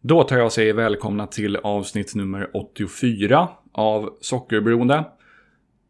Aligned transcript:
Då 0.00 0.22
tar 0.22 0.36
jag 0.36 0.46
och 0.46 0.52
säger 0.52 0.74
välkomna 0.74 1.26
till 1.26 1.56
avsnitt 1.56 2.14
nummer 2.14 2.50
84 2.54 3.48
av 3.72 4.10
Sockerberoende. 4.20 5.04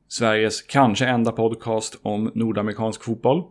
Sveriges 0.08 0.62
kanske 0.62 1.06
enda 1.06 1.32
podcast 1.32 2.00
om 2.02 2.30
nordamerikansk 2.34 3.02
fotboll. 3.04 3.44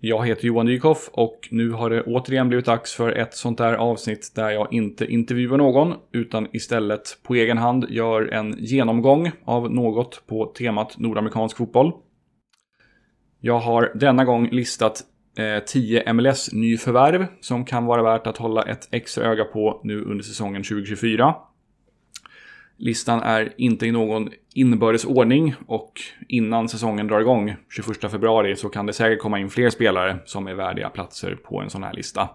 Jag 0.00 0.26
heter 0.26 0.46
Johan 0.46 0.66
Dykhoff 0.66 1.10
och 1.12 1.48
nu 1.50 1.70
har 1.70 1.90
det 1.90 2.02
återigen 2.02 2.48
blivit 2.48 2.66
dags 2.66 2.94
för 2.94 3.12
ett 3.12 3.34
sånt 3.34 3.58
där 3.58 3.74
avsnitt 3.74 4.32
där 4.34 4.50
jag 4.50 4.72
inte 4.72 5.06
intervjuar 5.06 5.58
någon 5.58 5.94
utan 6.12 6.48
istället 6.52 7.18
på 7.22 7.34
egen 7.34 7.58
hand 7.58 7.86
gör 7.90 8.22
en 8.22 8.56
genomgång 8.58 9.30
av 9.44 9.70
något 9.70 10.22
på 10.26 10.46
temat 10.46 10.98
nordamerikansk 10.98 11.56
fotboll. 11.56 11.92
Jag 13.40 13.58
har 13.58 13.92
denna 13.94 14.24
gång 14.24 14.48
listat 14.50 15.04
Eh, 15.38 15.64
10 15.64 16.12
MLS-nyförvärv 16.12 17.26
som 17.40 17.64
kan 17.64 17.84
vara 17.84 18.02
värt 18.02 18.26
att 18.26 18.36
hålla 18.36 18.62
ett 18.62 18.88
extra 18.90 19.24
öga 19.24 19.44
på 19.44 19.80
nu 19.84 20.02
under 20.02 20.24
säsongen 20.24 20.62
2024. 20.62 21.34
Listan 22.76 23.22
är 23.22 23.52
inte 23.56 23.86
i 23.86 23.92
någon 23.92 24.28
inbördes 24.54 25.04
ordning 25.04 25.54
och 25.66 25.92
innan 26.28 26.68
säsongen 26.68 27.06
drar 27.06 27.20
igång 27.20 27.56
21 27.76 28.10
februari 28.10 28.56
så 28.56 28.68
kan 28.68 28.86
det 28.86 28.92
säkert 28.92 29.18
komma 29.18 29.38
in 29.38 29.50
fler 29.50 29.70
spelare 29.70 30.18
som 30.24 30.46
är 30.46 30.54
värdiga 30.54 30.88
platser 30.88 31.34
på 31.34 31.60
en 31.60 31.70
sån 31.70 31.82
här 31.82 31.92
lista. 31.92 32.28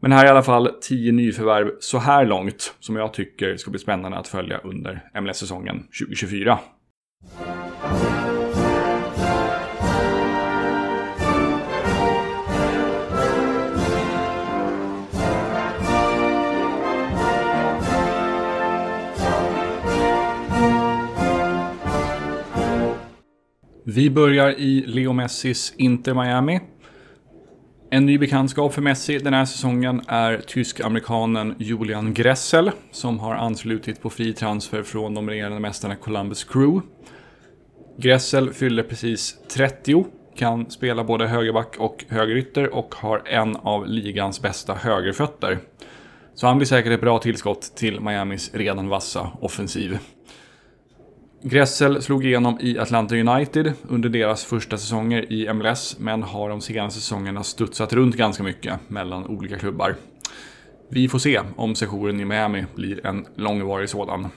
Men 0.00 0.12
här 0.12 0.24
är 0.24 0.26
i 0.26 0.30
alla 0.30 0.42
fall 0.42 0.70
10 0.80 1.12
nyförvärv 1.12 1.70
så 1.80 1.98
här 1.98 2.26
långt 2.26 2.74
som 2.80 2.96
jag 2.96 3.12
tycker 3.12 3.56
ska 3.56 3.70
bli 3.70 3.80
spännande 3.80 4.18
att 4.18 4.28
följa 4.28 4.58
under 4.58 5.10
MLS-säsongen 5.20 5.78
2024. 5.78 6.58
Vi 23.88 24.10
börjar 24.10 24.50
i 24.50 24.84
Leo 24.86 25.12
Messis 25.12 25.74
Inter 25.76 26.14
Miami. 26.14 26.60
En 27.90 28.06
ny 28.06 28.18
bekantskap 28.18 28.74
för 28.74 28.82
Messi 28.82 29.18
den 29.18 29.34
här 29.34 29.44
säsongen 29.44 30.02
är 30.08 30.38
tysk-amerikanen 30.38 31.54
Julian 31.58 32.14
Gressel 32.14 32.70
som 32.90 33.18
har 33.18 33.34
anslutit 33.34 34.02
på 34.02 34.10
fri 34.10 34.32
transfer 34.32 34.82
från 34.82 35.14
de 35.14 35.30
regerande 35.30 35.60
mästarna 35.60 35.96
Columbus 35.96 36.44
Crew. 36.44 36.86
Gressel 37.98 38.52
fyller 38.52 38.82
precis 38.82 39.36
30, 39.48 40.06
kan 40.36 40.70
spela 40.70 41.04
både 41.04 41.26
högerback 41.26 41.76
och 41.78 42.04
högerytter 42.08 42.74
och 42.74 42.94
har 42.94 43.22
en 43.26 43.56
av 43.56 43.86
ligans 43.86 44.42
bästa 44.42 44.74
högerfötter. 44.74 45.58
Så 46.34 46.46
han 46.46 46.56
blir 46.56 46.66
säkert 46.66 46.92
ett 46.92 47.00
bra 47.00 47.18
tillskott 47.18 47.76
till 47.76 48.00
Miamis 48.00 48.50
redan 48.54 48.88
vassa 48.88 49.30
offensiv. 49.40 49.98
Gressel 51.48 52.02
slog 52.02 52.24
igenom 52.24 52.58
i 52.60 52.78
Atlanta 52.78 53.14
United 53.14 53.72
under 53.88 54.08
deras 54.08 54.44
första 54.44 54.78
säsonger 54.78 55.32
i 55.32 55.54
MLS, 55.54 55.96
men 55.98 56.22
har 56.22 56.48
de 56.48 56.60
senaste 56.60 57.00
säsongerna 57.00 57.42
studsat 57.42 57.92
runt 57.92 58.16
ganska 58.16 58.42
mycket 58.42 58.80
mellan 58.88 59.26
olika 59.26 59.58
klubbar. 59.58 59.94
Vi 60.90 61.08
får 61.08 61.18
se 61.18 61.40
om 61.56 61.74
sessionen 61.74 62.20
i 62.20 62.24
Miami 62.24 62.64
blir 62.74 63.06
en 63.06 63.26
långvarig 63.34 63.88
sådan. 63.88 64.28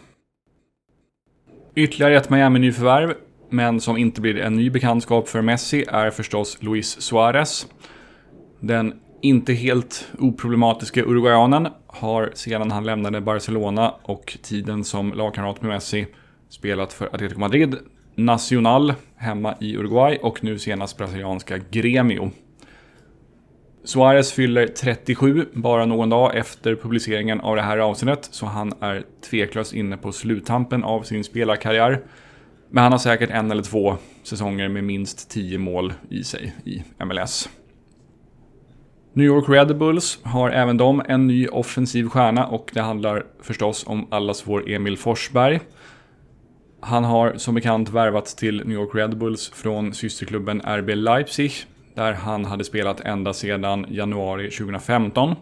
Ytterligare 1.75 2.17
ett 2.17 2.29
Miami-nyförvärv, 2.29 3.13
men 3.49 3.81
som 3.81 3.97
inte 3.97 4.21
blir 4.21 4.37
en 4.37 4.55
ny 4.55 4.69
bekantskap 4.69 5.27
för 5.27 5.41
Messi, 5.41 5.85
är 5.87 6.11
förstås 6.11 6.57
Luis 6.61 7.01
Suarez. 7.01 7.67
Den 8.59 8.93
inte 9.21 9.53
helt 9.53 10.07
oproblematiske 10.19 11.03
uruguayanen 11.03 11.67
har 11.87 12.31
sedan 12.33 12.71
han 12.71 12.85
lämnade 12.85 13.21
Barcelona 13.21 13.93
och 14.03 14.37
tiden 14.43 14.83
som 14.83 15.13
lagkamrat 15.13 15.61
med 15.61 15.69
Messi 15.69 16.07
Spelat 16.49 16.93
för 16.93 17.09
Atletico 17.15 17.39
Madrid, 17.39 17.75
Nacional 18.15 18.93
hemma 19.15 19.55
i 19.59 19.77
Uruguay 19.77 20.17
och 20.21 20.43
nu 20.43 20.59
senast 20.59 20.97
brasilianska 20.97 21.57
Gremio. 21.57 22.31
Suarez 23.83 24.31
fyller 24.31 24.67
37 24.67 25.45
bara 25.53 25.85
någon 25.85 26.09
dag 26.09 26.37
efter 26.37 26.75
publiceringen 26.75 27.41
av 27.41 27.55
det 27.55 27.61
här 27.61 27.77
avsnittet, 27.77 28.27
så 28.31 28.45
han 28.45 28.73
är 28.79 29.03
tveklöst 29.29 29.73
inne 29.73 29.97
på 29.97 30.11
sluttampen 30.11 30.83
av 30.83 31.03
sin 31.03 31.23
spelarkarriär. 31.23 32.01
Men 32.69 32.83
han 32.83 32.91
har 32.91 32.99
säkert 32.99 33.29
en 33.29 33.51
eller 33.51 33.63
två 33.63 33.97
säsonger 34.23 34.69
med 34.69 34.83
minst 34.83 35.29
10 35.29 35.57
mål 35.57 35.93
i 36.09 36.23
sig 36.23 36.55
i 36.65 36.83
MLS. 37.05 37.49
New 39.13 39.25
York 39.25 39.49
Red 39.49 39.77
Bulls 39.77 40.19
har 40.23 40.49
även 40.49 40.77
de 40.77 41.01
en 41.07 41.27
ny 41.27 41.47
offensiv 41.47 42.09
stjärna 42.09 42.47
och 42.47 42.71
det 42.73 42.81
handlar 42.81 43.25
förstås 43.41 43.83
om 43.87 44.07
allas 44.09 44.47
vår 44.47 44.69
Emil 44.69 44.97
Forsberg. 44.97 45.59
Han 46.81 47.03
har 47.03 47.33
som 47.37 47.55
bekant 47.55 47.89
värvats 47.89 48.35
till 48.35 48.57
New 48.65 48.77
York 48.77 48.95
Red 48.95 49.17
Bulls 49.17 49.49
från 49.49 49.93
systerklubben 49.93 50.61
RB 50.61 50.89
Leipzig, 50.89 51.51
där 51.93 52.13
han 52.13 52.45
hade 52.45 52.63
spelat 52.63 53.01
ända 53.01 53.33
sedan 53.33 53.85
januari 53.89 54.51
2015. 54.51 55.35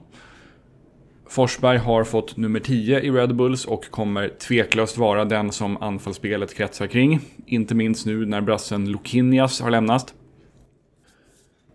Forsberg 1.29 1.77
har 1.77 2.03
fått 2.03 2.37
nummer 2.37 2.59
10 2.59 2.99
i 2.99 3.11
Red 3.11 3.35
Bulls 3.35 3.65
och 3.65 3.91
kommer 3.91 4.29
tveklöst 4.29 4.97
vara 4.97 5.25
den 5.25 5.51
som 5.51 5.77
anfallsspelet 5.77 6.55
kretsar 6.55 6.87
kring. 6.87 7.19
Inte 7.45 7.75
minst 7.75 8.05
nu 8.05 8.25
när 8.25 8.41
brassen 8.41 8.91
Lukinjas 8.91 9.61
har 9.61 9.71
lämnat. 9.71 10.13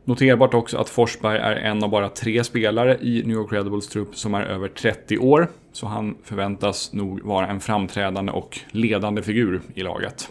Noterbart 0.04 0.54
också 0.54 0.78
att 0.78 0.88
Forsberg 0.88 1.38
är 1.38 1.56
en 1.56 1.84
av 1.84 1.90
bara 1.90 2.08
tre 2.08 2.44
spelare 2.44 2.98
i 3.00 3.22
New 3.26 3.36
York 3.36 3.52
Red 3.52 3.70
Bulls 3.70 3.88
trupp 3.88 4.16
som 4.16 4.34
är 4.34 4.42
över 4.42 4.68
30 4.68 5.18
år. 5.18 5.48
Så 5.72 5.86
han 5.86 6.16
förväntas 6.24 6.92
nog 6.92 7.22
vara 7.22 7.46
en 7.46 7.60
framträdande 7.60 8.32
och 8.32 8.58
ledande 8.70 9.22
figur 9.22 9.60
i 9.74 9.82
laget. 9.82 10.28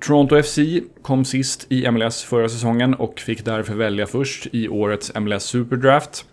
Toronto 0.00 0.42
FC 0.42 0.58
kom 1.02 1.24
sist 1.24 1.66
i 1.68 1.90
MLS 1.90 2.24
förra 2.24 2.48
säsongen 2.48 2.94
och 2.94 3.20
fick 3.20 3.44
därför 3.44 3.74
välja 3.74 4.06
först 4.06 4.46
i 4.52 4.68
årets 4.68 5.14
MLS 5.14 5.44
Superdraft. 5.44 6.26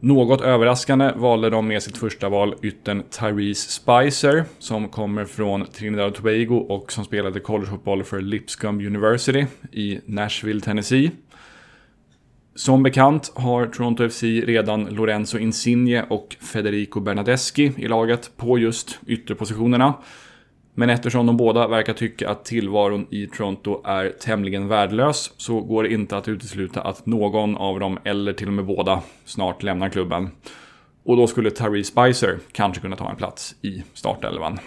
Något 0.00 0.40
överraskande 0.40 1.12
valde 1.16 1.50
de 1.50 1.68
med 1.68 1.82
sitt 1.82 1.98
första 1.98 2.28
val 2.28 2.54
ytten 2.62 3.02
Tyrese 3.10 3.70
Spicer 3.70 4.44
som 4.58 4.88
kommer 4.88 5.24
från 5.24 5.66
Trinidad 5.66 6.06
och 6.06 6.14
Tobago 6.14 6.66
och 6.68 6.92
som 6.92 7.04
spelade 7.04 7.40
collegefotboll 7.40 8.04
för 8.04 8.20
Lipscomb 8.20 8.80
University 8.80 9.46
i 9.72 10.00
Nashville, 10.06 10.60
Tennessee. 10.60 11.10
Som 12.54 12.82
bekant 12.82 13.32
har 13.34 13.66
Toronto 13.66 14.08
FC 14.08 14.22
redan 14.22 14.84
Lorenzo 14.84 15.38
Insigne 15.38 16.02
och 16.02 16.36
Federico 16.40 17.00
Bernadeschi 17.00 17.72
i 17.76 17.88
laget 17.88 18.30
på 18.36 18.58
just 18.58 18.98
ytterpositionerna. 19.06 19.94
Men 20.74 20.90
eftersom 20.90 21.26
de 21.26 21.36
båda 21.36 21.68
verkar 21.68 21.92
tycka 21.92 22.30
att 22.30 22.44
tillvaron 22.44 23.06
i 23.10 23.26
Toronto 23.26 23.82
är 23.84 24.08
tämligen 24.08 24.68
värdelös 24.68 25.32
så 25.36 25.60
går 25.60 25.82
det 25.82 25.92
inte 25.92 26.16
att 26.16 26.28
utesluta 26.28 26.80
att 26.82 27.06
någon 27.06 27.56
av 27.56 27.80
dem, 27.80 27.98
eller 28.04 28.32
till 28.32 28.46
och 28.46 28.52
med 28.52 28.64
båda, 28.64 29.02
snart 29.24 29.62
lämnar 29.62 29.88
klubben. 29.88 30.30
Och 31.04 31.16
då 31.16 31.26
skulle 31.26 31.50
Tyree 31.50 31.84
Spicer 31.84 32.38
kanske 32.52 32.80
kunna 32.80 32.96
ta 32.96 33.10
en 33.10 33.16
plats 33.16 33.54
i 33.62 33.82
startelvan. 33.94 34.58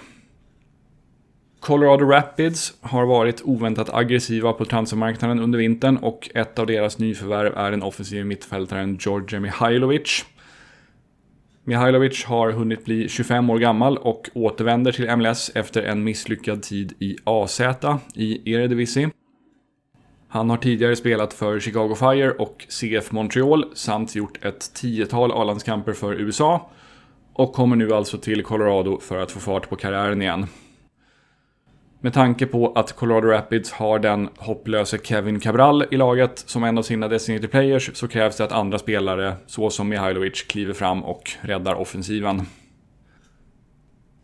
Colorado 1.65 2.05
Rapids 2.05 2.73
har 2.81 3.05
varit 3.05 3.41
oväntat 3.43 3.93
aggressiva 3.93 4.53
på 4.53 4.65
transfermarknaden 4.65 5.39
under 5.39 5.59
vintern 5.59 5.97
och 5.97 6.29
ett 6.35 6.59
av 6.59 6.67
deras 6.67 6.99
nyförvärv 6.99 7.57
är 7.57 7.71
den 7.71 7.83
offensiva 7.83 8.25
mittfältaren 8.25 8.97
George 9.01 9.39
Mihailovic. 9.39 10.25
Mihailovic 11.63 12.25
har 12.25 12.51
hunnit 12.51 12.85
bli 12.85 13.09
25 13.09 13.49
år 13.49 13.59
gammal 13.59 13.97
och 13.97 14.29
återvänder 14.33 14.91
till 14.91 15.15
MLS 15.17 15.51
efter 15.55 15.83
en 15.83 16.03
misslyckad 16.03 16.63
tid 16.63 16.93
i 16.99 17.15
AZ 17.23 17.61
i 18.13 18.53
Eredivisie. 18.53 19.09
Han 20.27 20.49
har 20.49 20.57
tidigare 20.57 20.95
spelat 20.95 21.33
för 21.33 21.59
Chicago 21.59 21.95
Fire 21.95 22.31
och 22.31 22.65
CF 22.69 23.11
Montreal 23.11 23.65
samt 23.73 24.15
gjort 24.15 24.45
ett 24.45 24.73
tiotal 24.73 25.31
A-landskamper 25.31 25.93
för 25.93 26.13
USA 26.13 26.69
och 27.33 27.53
kommer 27.53 27.75
nu 27.75 27.93
alltså 27.93 28.17
till 28.17 28.43
Colorado 28.43 28.99
för 28.99 29.17
att 29.17 29.31
få 29.31 29.39
fart 29.39 29.69
på 29.69 29.75
karriären 29.75 30.21
igen. 30.21 30.47
Med 32.01 32.13
tanke 32.13 32.45
på 32.45 32.71
att 32.75 32.91
Colorado 32.91 33.27
Rapids 33.27 33.71
har 33.71 33.99
den 33.99 34.29
hopplöse 34.37 34.97
Kevin 35.03 35.39
Cabral 35.39 35.85
i 35.91 35.97
laget 35.97 36.43
som 36.45 36.63
en 36.63 36.77
av 36.77 36.81
sina 36.81 37.07
designated 37.07 37.51
players 37.51 37.91
så 37.93 38.07
krävs 38.07 38.37
det 38.37 38.43
att 38.43 38.51
andra 38.51 38.79
spelare, 38.79 39.33
såsom 39.47 39.89
Mihailovic, 39.89 40.41
kliver 40.47 40.73
fram 40.73 41.03
och 41.03 41.31
räddar 41.41 41.75
offensiven. 41.75 42.41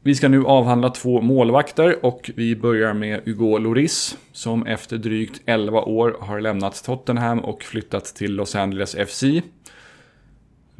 Vi 0.04 0.16
ska 0.16 0.28
nu 0.28 0.46
avhandla 0.46 0.90
två 0.90 1.22
målvakter 1.22 2.06
och 2.06 2.32
vi 2.36 2.56
börjar 2.56 2.94
med 2.94 3.22
Hugo 3.26 3.58
Loris 3.58 4.18
som 4.32 4.66
efter 4.66 4.98
drygt 4.98 5.42
11 5.46 5.82
år 5.82 6.18
har 6.20 6.40
lämnat 6.40 6.84
Tottenham 6.84 7.40
och 7.40 7.64
flyttat 7.64 8.06
till 8.06 8.36
Los 8.36 8.56
Angeles 8.56 8.96
FC. 8.96 9.24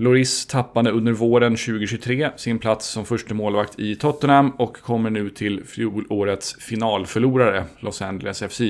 Loris 0.01 0.45
tappade 0.45 0.92
under 0.92 1.12
våren 1.12 1.56
2023 1.56 2.31
sin 2.36 2.59
plats 2.59 2.88
som 2.88 3.06
första 3.06 3.33
målvakt 3.33 3.80
i 3.80 3.95
Tottenham 3.95 4.50
och 4.50 4.77
kommer 4.77 5.09
nu 5.09 5.30
till 5.30 5.63
fjolårets 5.65 6.56
finalförlorare 6.59 7.65
Los 7.80 8.01
Angeles 8.01 8.44
FC, 8.50 8.62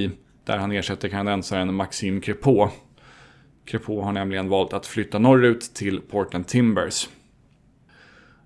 där 0.45 0.57
han 0.57 0.72
ersätter 0.72 1.10
kanadensaren 1.10 1.74
Maxime 1.74 2.22
Crepeau. 2.22 2.69
Crepeau 3.66 4.01
har 4.01 4.12
nämligen 4.12 4.50
valt 4.50 4.74
att 4.74 4.86
flytta 4.86 5.19
norrut 5.19 5.74
till 5.74 6.01
Portland 6.01 6.48
Timbers. 6.48 7.10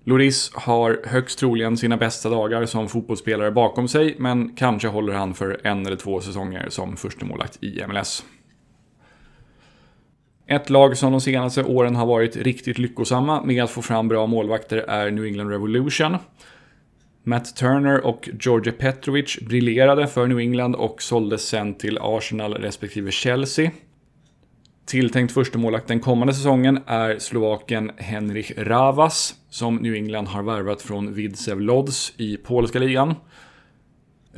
Loris 0.04 0.50
har 0.54 1.00
högst 1.04 1.38
troligen 1.38 1.76
sina 1.76 1.96
bästa 1.96 2.28
dagar 2.28 2.66
som 2.66 2.88
fotbollsspelare 2.88 3.50
bakom 3.50 3.88
sig, 3.88 4.16
men 4.18 4.56
kanske 4.56 4.88
håller 4.88 5.12
han 5.12 5.34
för 5.34 5.60
en 5.64 5.86
eller 5.86 5.96
två 5.96 6.20
säsonger 6.20 6.66
som 6.68 6.96
förstemålvakt 6.96 7.62
i 7.62 7.82
MLS. 7.88 8.24
Ett 10.48 10.70
lag 10.70 10.96
som 10.96 11.12
de 11.12 11.20
senaste 11.20 11.62
åren 11.62 11.96
har 11.96 12.06
varit 12.06 12.36
riktigt 12.36 12.78
lyckosamma 12.78 13.42
med 13.42 13.64
att 13.64 13.70
få 13.70 13.82
fram 13.82 14.08
bra 14.08 14.26
målvakter 14.26 14.78
är 14.78 15.10
New 15.10 15.24
England 15.24 15.50
Revolution. 15.50 16.16
Matt 17.22 17.56
Turner 17.56 18.06
och 18.06 18.28
George 18.40 18.72
Petrovic 18.72 19.38
briljerade 19.40 20.06
för 20.06 20.26
New 20.26 20.38
England 20.38 20.74
och 20.74 21.02
såldes 21.02 21.48
sen 21.48 21.74
till 21.74 21.98
Arsenal 22.00 22.54
respektive 22.54 23.10
Chelsea. 23.10 23.70
Tilltänkt 24.86 25.32
förstemålvakt 25.32 25.88
den 25.88 26.00
kommande 26.00 26.34
säsongen 26.34 26.78
är 26.86 27.18
slovaken 27.18 27.90
Henrik 27.96 28.52
Ravas, 28.56 29.34
som 29.50 29.76
New 29.76 29.94
England 29.94 30.26
har 30.26 30.42
värvat 30.42 30.82
från 30.82 31.14
Vidzev 31.14 31.60
Lodz 31.60 32.12
i 32.16 32.36
polska 32.36 32.78
ligan. 32.78 33.14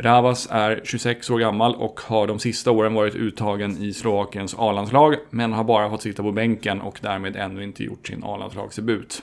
Ravas 0.01 0.49
är 0.51 0.81
26 0.85 1.31
år 1.31 1.39
gammal 1.39 1.75
och 1.75 2.01
har 2.01 2.27
de 2.27 2.39
sista 2.39 2.71
åren 2.71 2.95
varit 2.95 3.15
uttagen 3.15 3.83
i 3.83 3.93
Slovakiens 3.93 4.55
A-landslag, 4.59 5.15
men 5.31 5.53
har 5.53 5.65
bara 5.65 5.91
fått 5.91 6.03
sitta 6.03 6.23
på 6.23 6.33
bänken 6.33 6.81
och 6.81 6.99
därmed 7.03 7.37
ännu 7.37 7.65
inte 7.65 7.85
gjort 7.85 8.07
sin 8.07 8.25
A-landslagsdebut. 8.25 9.23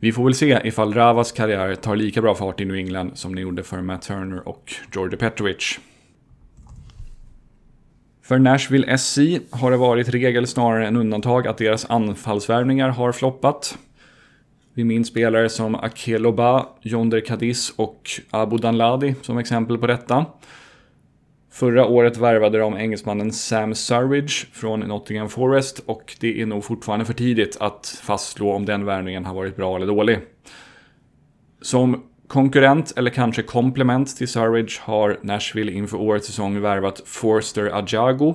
Vi 0.00 0.12
får 0.12 0.24
väl 0.24 0.34
se 0.34 0.60
ifall 0.64 0.94
Ravas 0.94 1.32
karriär 1.32 1.74
tar 1.74 1.96
lika 1.96 2.22
bra 2.22 2.34
fart 2.34 2.60
i 2.60 2.64
New 2.64 2.76
England 2.76 3.10
som 3.14 3.34
den 3.34 3.42
gjorde 3.42 3.62
för 3.62 3.82
Matt 3.82 4.02
Turner 4.02 4.48
och 4.48 4.74
George 4.94 5.16
Petrovic. 5.16 5.78
För 8.22 8.38
Nashville 8.38 8.98
SC 8.98 9.18
har 9.50 9.70
det 9.70 9.76
varit 9.76 10.08
regel 10.08 10.46
snarare 10.46 10.86
än 10.86 10.96
undantag 10.96 11.46
att 11.46 11.58
deras 11.58 11.90
anfallsvärvningar 11.90 12.88
har 12.88 13.12
floppat. 13.12 13.78
Vi 14.76 14.84
minns 14.84 15.08
spelare 15.08 15.48
som 15.48 15.74
Akeloba, 15.74 16.66
Jonder 16.82 17.20
Cadiz 17.20 17.72
och 17.76 18.10
Abu 18.30 18.58
Danladi 18.58 19.14
som 19.22 19.38
exempel 19.38 19.78
på 19.78 19.86
detta. 19.86 20.26
Förra 21.50 21.86
året 21.86 22.16
värvade 22.16 22.58
de 22.58 22.76
engelsmannen 22.76 23.32
Sam 23.32 23.74
Surridge 23.74 24.46
från 24.52 24.80
Nottingham 24.80 25.28
Forest 25.28 25.78
och 25.86 26.16
det 26.20 26.42
är 26.42 26.46
nog 26.46 26.64
fortfarande 26.64 27.04
för 27.04 27.12
tidigt 27.12 27.56
att 27.60 28.00
fastslå 28.02 28.52
om 28.52 28.64
den 28.64 28.84
värvningen 28.84 29.24
har 29.24 29.34
varit 29.34 29.56
bra 29.56 29.76
eller 29.76 29.86
dålig. 29.86 30.18
Som 31.60 32.02
konkurrent, 32.26 32.92
eller 32.96 33.10
kanske 33.10 33.42
komplement 33.42 34.16
till 34.16 34.28
Surridge, 34.28 34.80
har 34.80 35.18
Nashville 35.22 35.72
inför 35.72 35.96
årets 35.96 36.26
säsong 36.26 36.60
värvat 36.60 37.02
Forster 37.06 37.78
Ajago. 37.78 38.34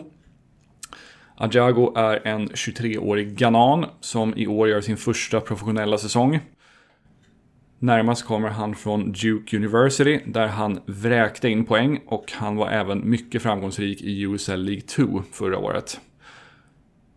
Adjago 1.42 1.94
är 1.96 2.28
en 2.28 2.50
23-årig 2.50 3.38
ghanan 3.38 3.86
som 4.00 4.38
i 4.38 4.48
år 4.48 4.70
gör 4.70 4.82
sin 4.82 4.98
första 4.98 5.42
professionella 5.42 5.98
säsong. 5.98 6.40
Närmast 7.80 8.26
kommer 8.26 8.50
han 8.50 8.76
från 8.76 9.12
Duke 9.12 9.58
University 9.58 10.20
där 10.26 10.48
han 10.48 10.80
vräkte 10.86 11.50
in 11.50 11.66
poäng 11.66 12.02
och 12.08 12.32
han 12.32 12.56
var 12.56 12.70
även 12.70 13.10
mycket 13.10 13.42
framgångsrik 13.42 14.02
i 14.02 14.22
USL 14.22 14.62
League 14.64 14.82
2 14.82 15.24
förra 15.32 15.58
året. 15.58 16.00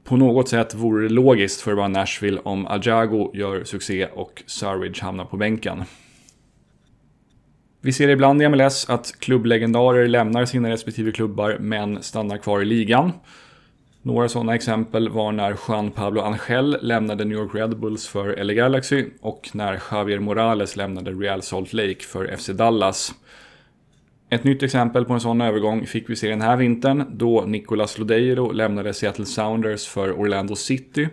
På 0.05 0.17
något 0.17 0.49
sätt 0.49 0.75
vore 0.75 1.03
det 1.03 1.15
logiskt 1.15 1.61
för 1.61 1.75
bara 1.75 1.89
Nashville 1.89 2.41
om 2.45 2.67
Adjago 2.67 3.31
gör 3.35 3.65
succé 3.65 4.07
och 4.07 4.43
Surridge 4.47 5.03
hamnar 5.03 5.25
på 5.25 5.37
bänken. 5.37 5.85
Vi 7.81 7.93
ser 7.93 8.09
ibland 8.09 8.43
i 8.43 8.49
MLS 8.49 8.91
att 8.91 9.15
klubblegendarer 9.19 10.09
lämnar 10.09 10.45
sina 10.45 10.71
respektive 10.71 11.13
klubbar 11.13 11.57
men 11.61 12.03
stannar 12.03 12.39
kvar 12.39 12.63
i 12.63 12.65
ligan. 12.65 13.13
Några 14.07 14.29
sådana 14.29 14.55
exempel 14.55 15.09
var 15.09 15.33
när 15.33 15.57
Juan 15.69 15.91
Pablo 15.91 16.21
Angel 16.21 16.79
lämnade 16.83 17.25
New 17.25 17.39
York 17.39 17.55
Red 17.55 17.79
Bulls 17.79 18.09
för 18.09 18.45
LA 18.45 18.53
Galaxy 18.53 19.07
och 19.21 19.51
när 19.53 19.83
Javier 19.91 20.19
Morales 20.19 20.77
lämnade 20.77 21.11
Real 21.11 21.43
Salt 21.43 21.73
Lake 21.73 22.01
för 22.01 22.37
FC 22.37 22.47
Dallas. 22.47 23.15
Ett 24.31 24.45
nytt 24.45 24.63
exempel 24.63 25.05
på 25.05 25.13
en 25.13 25.21
sån 25.21 25.41
övergång 25.41 25.87
fick 25.87 26.11
vi 26.11 26.17
se 26.17 26.29
den 26.29 26.41
här 26.41 26.57
vintern 26.57 27.05
då 27.11 27.45
Nicolas 27.47 27.99
Lodeiro 27.99 28.53
lämnade 28.53 28.95
Seattle 28.95 29.27
Sounders 29.27 29.87
för 29.87 30.21
Orlando 30.21 30.57
City. 30.57 31.09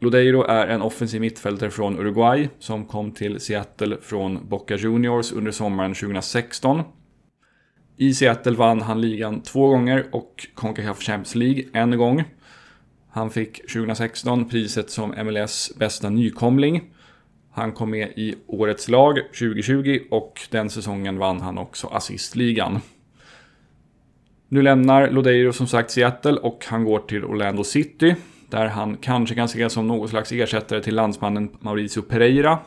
Lodeiro 0.00 0.42
är 0.42 0.66
en 0.66 0.82
offensiv 0.82 1.20
mittfältare 1.20 1.70
från 1.70 1.98
Uruguay 1.98 2.48
som 2.58 2.84
kom 2.84 3.12
till 3.12 3.40
Seattle 3.40 3.96
från 4.02 4.48
Boca 4.48 4.76
Juniors 4.76 5.32
under 5.32 5.52
sommaren 5.52 5.94
2016. 5.94 6.82
I 7.98 8.14
Seattle 8.14 8.56
vann 8.56 8.80
han 8.80 9.00
ligan 9.00 9.40
två 9.40 9.68
gånger 9.68 10.06
och 10.12 10.46
Concacaf 10.54 11.02
Champions 11.02 11.34
League 11.34 11.64
en 11.72 11.98
gång. 11.98 12.24
Han 13.10 13.30
fick 13.30 13.72
2016 13.72 14.48
priset 14.48 14.90
som 14.90 15.14
MLS 15.24 15.72
bästa 15.78 16.10
nykomling. 16.10 16.82
Han 17.52 17.72
kom 17.72 17.90
med 17.90 18.08
i 18.16 18.34
årets 18.46 18.88
lag 18.88 19.18
2020 19.38 20.00
och 20.10 20.40
den 20.50 20.70
säsongen 20.70 21.18
vann 21.18 21.40
han 21.40 21.58
också 21.58 21.86
assistligan. 21.86 22.80
Nu 24.48 24.62
lämnar 24.62 25.10
Lodeiro 25.10 25.52
som 25.52 25.66
sagt 25.66 25.90
Seattle 25.90 26.32
och 26.32 26.64
han 26.68 26.84
går 26.84 26.98
till 26.98 27.24
Orlando 27.24 27.64
City. 27.64 28.14
Där 28.50 28.66
han 28.66 28.96
kanske 28.96 29.34
kan 29.34 29.44
ses 29.44 29.72
som 29.72 29.88
någon 29.88 30.08
slags 30.08 30.32
ersättare 30.32 30.82
till 30.82 30.94
landsmannen 30.94 31.50
Mauricio 31.60 32.02
Pereira. 32.02 32.58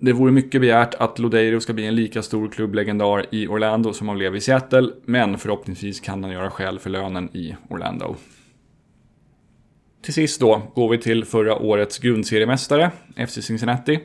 Det 0.00 0.12
vore 0.12 0.32
mycket 0.32 0.60
begärt 0.60 0.94
att 0.94 1.18
Lodeiro 1.18 1.60
ska 1.60 1.72
bli 1.72 1.86
en 1.86 1.94
lika 1.94 2.22
stor 2.22 2.48
klubblegendar 2.48 3.26
i 3.30 3.48
Orlando 3.48 3.92
som 3.92 4.08
han 4.08 4.18
blev 4.18 4.36
i 4.36 4.40
Seattle, 4.40 4.88
men 5.04 5.38
förhoppningsvis 5.38 6.00
kan 6.00 6.24
han 6.24 6.32
göra 6.32 6.50
skäl 6.50 6.78
för 6.78 6.90
lönen 6.90 7.36
i 7.36 7.56
Orlando. 7.70 8.16
Till 10.02 10.14
sist 10.14 10.40
då 10.40 10.62
går 10.74 10.88
vi 10.90 10.98
till 10.98 11.24
förra 11.24 11.56
årets 11.56 11.98
grundseriemästare, 11.98 12.90
FC 13.28 13.32
Cincinnati. 13.32 14.00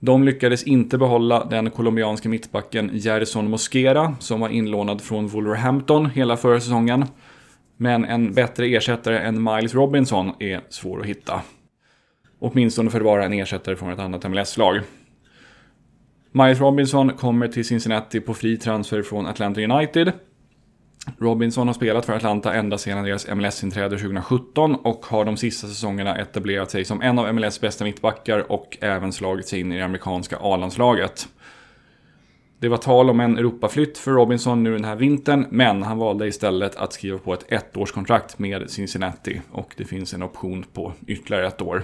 De 0.00 0.24
lyckades 0.24 0.62
inte 0.62 0.98
behålla 0.98 1.44
den 1.44 1.70
colombianske 1.70 2.28
mittbacken 2.28 2.90
Gerson 2.92 3.50
Mosquera 3.50 4.16
som 4.20 4.40
var 4.40 4.48
inlånad 4.48 5.00
från 5.00 5.28
Wolverhampton 5.28 6.06
hela 6.06 6.36
förra 6.36 6.60
säsongen. 6.60 7.04
Men 7.76 8.04
en 8.04 8.32
bättre 8.32 8.66
ersättare 8.66 9.18
än 9.18 9.42
Miles 9.42 9.74
Robinson 9.74 10.32
är 10.38 10.60
svår 10.68 11.00
att 11.00 11.06
hitta. 11.06 11.42
Åtminstone 12.38 12.90
för 12.90 13.00
att 13.00 13.06
vara 13.06 13.24
en 13.24 13.32
ersättare 13.32 13.76
från 13.76 13.90
ett 13.92 13.98
annat 13.98 14.30
MLS-lag. 14.30 14.80
Miles 16.36 16.60
Robinson 16.60 17.12
kommer 17.12 17.48
till 17.48 17.64
Cincinnati 17.64 18.20
på 18.20 18.34
fri 18.34 18.56
transfer 18.56 19.02
från 19.02 19.26
Atlanta 19.26 19.60
United. 19.60 20.12
Robinson 21.18 21.66
har 21.66 21.74
spelat 21.74 22.06
för 22.06 22.12
Atlanta 22.12 22.54
ända 22.54 22.78
sedan 22.78 23.04
deras 23.04 23.28
MLS-inträde 23.28 23.98
2017 23.98 24.74
och 24.74 25.06
har 25.06 25.24
de 25.24 25.36
sista 25.36 25.66
säsongerna 25.66 26.16
etablerat 26.16 26.70
sig 26.70 26.84
som 26.84 27.02
en 27.02 27.18
av 27.18 27.34
MLS 27.34 27.60
bästa 27.60 27.84
mittbackar 27.84 28.52
och 28.52 28.78
även 28.80 29.12
slagit 29.12 29.48
sig 29.48 29.60
in 29.60 29.72
i 29.72 29.76
det 29.76 29.84
amerikanska 29.84 30.36
A-landslaget. 30.40 31.28
Det 32.58 32.68
var 32.68 32.76
tal 32.76 33.10
om 33.10 33.20
en 33.20 33.38
Europaflytt 33.38 33.98
för 33.98 34.10
Robinson 34.10 34.62
nu 34.62 34.72
den 34.72 34.84
här 34.84 34.96
vintern, 34.96 35.46
men 35.50 35.82
han 35.82 35.98
valde 35.98 36.26
istället 36.26 36.76
att 36.76 36.92
skriva 36.92 37.18
på 37.18 37.34
ett 37.34 37.52
ettårskontrakt 37.52 38.38
med 38.38 38.70
Cincinnati 38.70 39.40
och 39.50 39.74
det 39.76 39.84
finns 39.84 40.14
en 40.14 40.22
option 40.22 40.64
på 40.72 40.92
ytterligare 41.06 41.46
ett 41.46 41.62
år. 41.62 41.82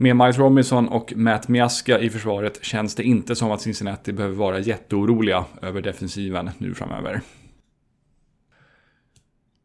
Med 0.00 0.16
Miles 0.16 0.38
Robinson 0.38 0.88
och 0.88 1.12
Matt 1.16 1.48
Miaska 1.48 1.98
i 2.00 2.10
försvaret 2.10 2.64
känns 2.64 2.94
det 2.94 3.02
inte 3.02 3.36
som 3.36 3.50
att 3.50 3.60
Cincinnati 3.60 4.12
behöver 4.12 4.34
vara 4.34 4.58
jätteoroliga 4.58 5.44
över 5.62 5.82
defensiven 5.82 6.50
nu 6.58 6.74
framöver. 6.74 7.20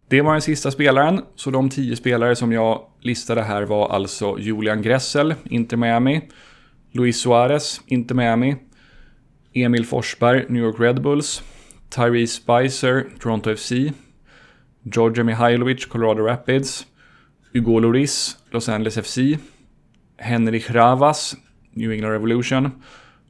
Det 0.09 0.21
var 0.21 0.31
den 0.31 0.41
sista 0.41 0.71
spelaren, 0.71 1.21
så 1.35 1.51
de 1.51 1.69
tio 1.69 1.95
spelare 1.95 2.35
som 2.35 2.51
jag 2.51 2.81
listade 3.01 3.41
här 3.41 3.63
var 3.63 3.89
alltså 3.89 4.39
Julian 4.39 4.81
Gressel, 4.81 5.35
Inter 5.43 5.77
Miami, 5.77 6.21
Luis 6.91 7.21
Suarez, 7.21 7.81
Inter 7.85 8.15
Miami, 8.15 8.55
Emil 9.53 9.85
Forsberg, 9.85 10.45
New 10.49 10.63
York 10.63 10.79
Red 10.79 11.01
Bulls, 11.01 11.43
Tyrese 11.89 12.33
Spicer, 12.33 13.05
Toronto 13.19 13.55
FC, 13.55 13.71
Georgia 14.83 15.23
Mihailovic, 15.23 15.85
Colorado 15.89 16.23
Rapids, 16.23 16.85
Hugo 17.53 17.79
Loris, 17.79 18.37
Los 18.51 18.69
Angeles 18.69 18.97
FC, 18.97 19.37
Henrik 20.23 20.69
Ravas, 20.69 21.35
New 21.71 21.91
England 21.91 22.11
Revolution, 22.11 22.71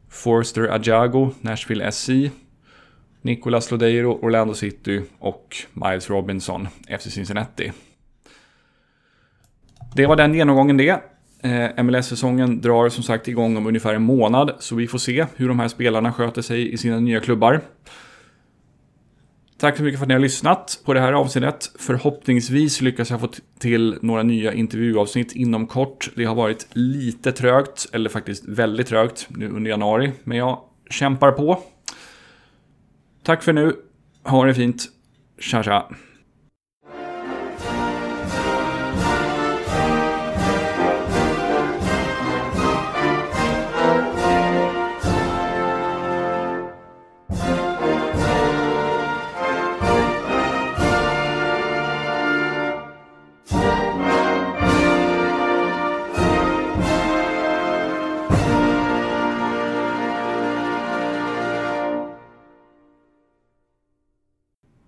Forster 0.09 0.67
Ajago, 0.67 1.31
Nashville 1.41 1.91
SC, 1.91 2.09
Nicolas 3.21 3.71
Lodeiro, 3.71 4.19
Orlando 4.21 4.53
City 4.53 5.01
och 5.19 5.55
Miles 5.73 6.09
Robinson, 6.09 6.67
FC 6.99 7.13
Cincinnati. 7.13 7.71
Det 9.95 10.05
var 10.05 10.15
den 10.15 10.33
genomgången 10.33 10.77
det. 10.77 11.03
Eh, 11.43 11.83
MLS-säsongen 11.83 12.61
drar 12.61 12.89
som 12.89 13.03
sagt 13.03 13.27
igång 13.27 13.57
om 13.57 13.67
ungefär 13.67 13.93
en 13.93 14.01
månad, 14.01 14.55
så 14.59 14.75
vi 14.75 14.87
får 14.87 14.97
se 14.97 15.25
hur 15.35 15.47
de 15.47 15.59
här 15.59 15.67
spelarna 15.67 16.13
sköter 16.13 16.41
sig 16.41 16.73
i 16.73 16.77
sina 16.77 16.99
nya 16.99 17.19
klubbar. 17.19 17.61
Tack 19.63 19.77
så 19.77 19.83
mycket 19.83 19.99
för 19.99 20.05
att 20.05 20.07
ni 20.07 20.13
har 20.13 20.21
lyssnat 20.21 20.81
på 20.85 20.93
det 20.93 20.99
här 20.99 21.13
avsnittet. 21.13 21.71
Förhoppningsvis 21.79 22.81
lyckas 22.81 23.09
jag 23.09 23.19
få 23.19 23.29
till 23.59 23.97
några 24.01 24.23
nya 24.23 24.53
intervjuavsnitt 24.53 25.31
inom 25.31 25.67
kort. 25.67 26.09
Det 26.15 26.25
har 26.25 26.35
varit 26.35 26.67
lite 26.73 27.31
trögt, 27.31 27.89
eller 27.93 28.09
faktiskt 28.09 28.47
väldigt 28.47 28.87
trögt 28.87 29.27
nu 29.29 29.49
under 29.49 29.71
januari, 29.71 30.11
men 30.23 30.37
jag 30.37 30.59
kämpar 30.89 31.31
på. 31.31 31.59
Tack 33.23 33.43
för 33.43 33.53
nu. 33.53 33.75
Ha 34.23 34.45
det 34.45 34.53
fint. 34.53 34.85
Tja 35.39 35.63
tja. 35.63 35.89